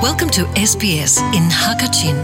[0.00, 2.16] Welcome to SBS in Hakachin.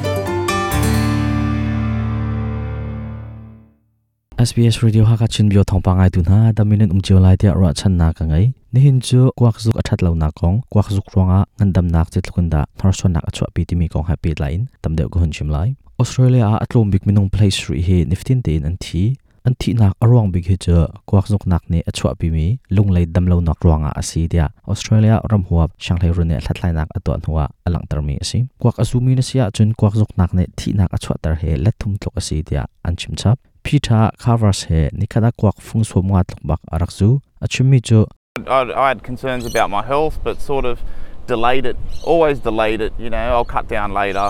[4.41, 7.77] SBS Radio Hakachin bio thong pangai tu na da minute um chiu lai tia ra
[7.77, 11.05] chan na ka ngai ni hin chu kwak zuk athat lo na kong kwak zuk
[11.13, 14.33] ronga ngandam nak che tlukun da thor son nak achwa pi ti mi kong happy
[14.41, 17.99] line tam de ko hun chim lai Australia a atlom big minung place ri he
[18.09, 21.63] niftin te in an thi an thi nak arwang big he cha kwak zuk nak
[21.71, 22.47] ne achwa pi mi
[22.77, 26.73] lung lai dam lo nak ronga asi dia Australia ram huap shanglai ru ne thatlai
[26.79, 30.35] nak atwa huwa alang tar mi asi kwak azumi na sia chun kwak zuk nak
[30.35, 34.61] ne thi nak achwa tar he lathum tlok asi dia an chim chap Peter Carvers
[34.69, 37.09] he nikada kwak fung so mwa tlok bak arak chu
[37.45, 38.07] achumi chu
[38.37, 40.83] I, I had concerns about my health, but sort of
[41.27, 41.77] delayed it.
[42.05, 42.93] Always delayed it.
[42.99, 44.29] You know, I'll cut down later.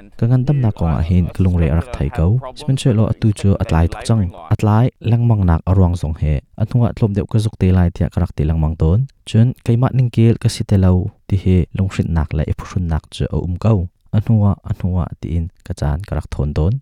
[0.00, 2.26] And ka ngan dam na ko a hin klung re arak thai ko
[2.60, 4.22] spenche lo atu chu atlai tuk chang
[4.54, 6.32] atlai langmang nak arwang song he
[6.62, 10.08] athunga thlom deuh ka zuk te lai tia karak te langmang ton chun keima ning
[10.14, 10.92] kel ka si te lo
[11.28, 13.78] ti he lungshrit nak la e phushun nak chu o um kau
[14.16, 16.74] anuwa anuwa ti in ka chan karak thon ton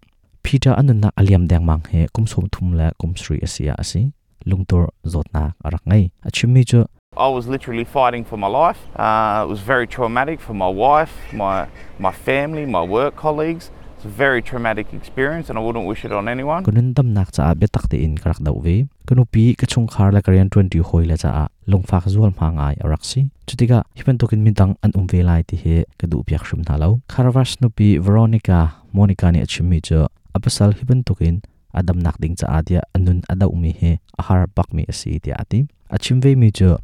[0.45, 4.03] Peter anun nak aliam deng mang he kum som thum la kum sri asia asi
[4.49, 6.81] lungtor zot nak arak ngai achimi chu
[7.19, 8.79] I was literally fighting for my life.
[8.95, 11.67] Uh, it was very traumatic for my wife, my
[11.99, 13.73] my family, my work colleagues.
[13.97, 16.63] It's a very traumatic experience, and I wouldn't wish it on anyone.
[16.63, 18.87] kunun dam nak cha be tak te in karak dau ve.
[19.09, 23.03] Kanu pi khar la karian 20 hoi la cha long fak zual ma ngai arak
[23.03, 23.31] si.
[23.49, 25.85] Chutika hipen tokin min tang an um ve lai ti he.
[25.99, 27.69] Ka du shum na lo kharavas nu
[28.01, 31.43] veronica monica ni achimi cho apasal hipen tokin
[31.75, 33.99] adam nak ding cha adia anun adau mi he.
[34.21, 35.67] Ahar pak mi asi ti ati.
[35.91, 36.79] Achim ve mi cho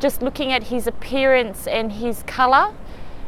[0.00, 2.72] Just looking at his appearance and his colour,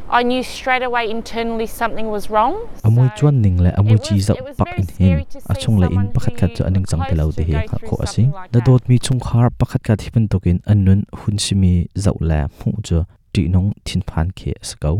[0.09, 2.55] I knew straight away internally something was wrong.
[2.83, 5.11] amui So chuan ning le was- chi was pak in to see
[5.53, 7.77] achung le in pakhat khat chu aning chang te lo close te to he kha
[7.87, 11.73] kho asi da dot mi chung khar pakhat khat hipen tokin annun hun simi
[12.05, 14.95] zau la mu chu ti nong thin phan khe sakau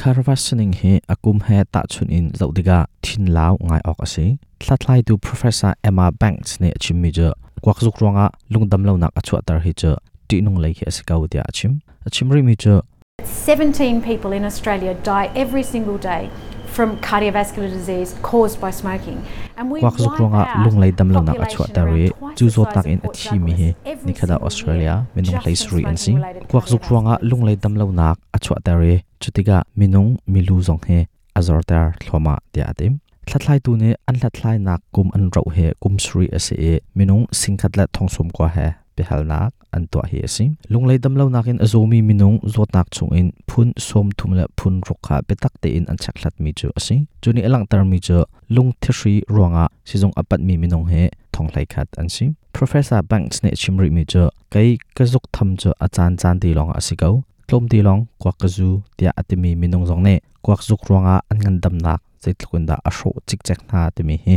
[0.00, 4.26] kharwasening he akum he ta chun in zau diga thin law ngai ok ase
[4.60, 9.42] tlathlai tu professor emma banks ne achimi jo kwak zuk ronga lungdam lo nak achwa
[9.46, 9.92] tar hi cho
[10.28, 12.82] ti nong lai he asakau dia achim achimri mi cho
[13.24, 16.30] 17 people in Australia die every single day
[16.74, 19.18] from cardiovascular disease caused by smoking.
[19.56, 22.48] And we kwak zuk ronga lung lai dam population achwa tar around re twice chu
[22.56, 23.68] zo tak in athi mi he.
[23.72, 27.14] Douglas every ni khada single australia minung lai suri an si smoking-related kwak zuk ronga
[27.30, 31.00] lung lai dam lo nak achwa tar re chutiga minung milu zong he.
[31.38, 35.72] Azor tar thloma dia atim tlathlai tu ne an tlathlai nak kum an ro he
[35.82, 38.68] kum sri ase e minung singkhat la thongsum kwa he.
[38.68, 43.12] behal pehalnak an to hi asi lunglai dam lo nakin azomi minung zot nak chung
[43.20, 46.96] in phun som thum la phun rokha betak te in an chaklat mi chu asi
[47.22, 48.18] chuni alang tar mi chu
[48.56, 51.02] lung thri ronga sizong apat mi minung he
[51.34, 52.24] thonglai khat an si
[52.56, 54.22] professor banks ne chimri mi chu
[54.52, 57.14] kai kazuk tham chu achan chan ti long asikau
[57.48, 60.14] tlom ti long kwa kazu tia atimi minung zong ne
[60.44, 64.36] kwak zuk ronga an ngan dam nak zeitlukunda a sho chik chek na timi hi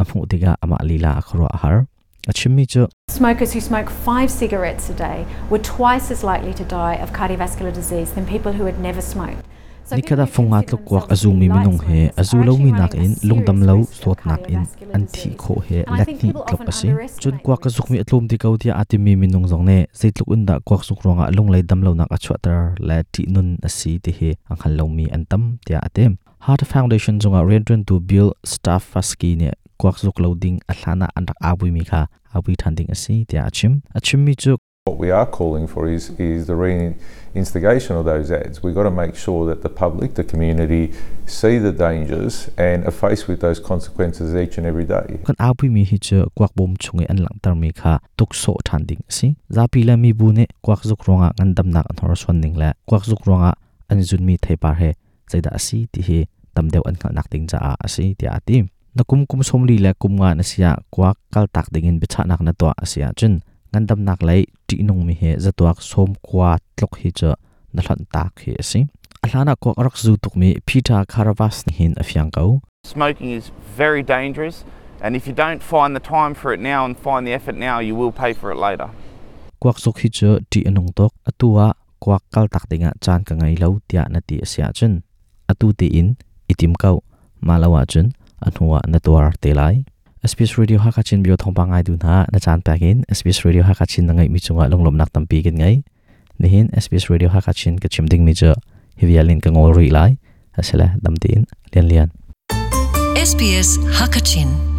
[0.00, 1.76] amu tiga ama lila akhro har
[2.26, 6.96] achimi chu Smokers who smoke five cigarettes a day were twice as likely to die
[6.96, 9.44] of cardiovascular disease than people who had never smoked.
[9.90, 12.06] Nikada people who funga consider tluk kwak themselves to azumi minung he.
[12.06, 16.00] are azulo mi nak in lungdam lo sot nak in an thi kho he And
[16.00, 16.88] I think latni people tlok asi
[17.22, 20.58] chun kwak azuk mi atlum ti kau ti ati mi minung zong ne zeitluk unda
[20.66, 24.34] kwak zuk ronga lunglai dam lo nak achwa tar la ti nun asi ti he.
[24.50, 29.52] Anghal lo mi antam tia atem Heart Foundation zonga rentren to bill staff faski ne
[29.78, 32.06] kwak zuk loading ahlana anrak abui mi kha.
[32.34, 33.82] Abui thanding asi tia achim.
[33.94, 34.56] Achim mi chu
[34.86, 38.62] What we are calling for is, is the reinstigation of those ads.
[38.62, 40.92] We've got to make sure that the public, the community,
[41.26, 45.18] see the dangers and are faced with those consequences each and every day.
[45.26, 48.54] kan abui mi hi chu kwak bom chunge an lang tar mi kha tuk so
[48.64, 49.34] thanding si.
[49.50, 52.54] Zapi la mi bu ne kwak zuk ronga ngan dam nak an hor swan ning
[52.54, 53.52] la kwak zuk ronga
[53.90, 54.94] an zun mi thai par he
[55.30, 58.62] zaida asi ti hi tam deu an khal nak ting cha a asi ti ati
[58.96, 62.24] na kum kum som li la kum nga na sia kwak kal tak dingin bicha
[62.24, 63.34] nak na to asia chun
[63.72, 67.30] ngan dam nak lai ti nong mi he zatuak som kwa tlok hi cha
[67.74, 68.80] na hlan tak hi asi
[69.24, 70.56] alhana ko arak zu tuk mi
[71.12, 72.62] caravas ni hin afyang kau.
[72.84, 74.64] Smoking is very dangerous,
[75.02, 77.78] and if you don't find the time for it now and find the effort now,
[77.80, 78.88] you will pay for it later.
[79.60, 81.12] kwak zuk hi chu ti anung tok.
[81.26, 85.02] Atua kwak kal tak dinga chan ka ngai lo tia na ti sia chun
[85.50, 86.16] atu ti in
[86.52, 87.02] itim kau.
[87.42, 88.12] Malawa chun
[88.48, 89.84] anhuwa na tuar te lai
[90.30, 94.12] SBS Radio Hakachin bio thong pangai du na na chan pakin SBS Radio Hakachin na
[94.16, 95.76] ngai mi chunga longlom nak tampi kin ngai
[96.40, 98.54] nihin SBS Radio Hakachin ka chimding mi cha
[99.00, 100.18] hivialin ka ngol ri lai.
[100.56, 102.08] Asala damtin lian lian
[103.28, 104.75] SBS Hakachin